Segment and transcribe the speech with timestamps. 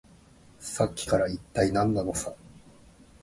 [0.59, 2.33] さっきから、いったい何なのさ。